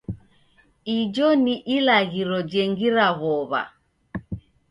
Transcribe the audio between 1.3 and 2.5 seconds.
ni ilagho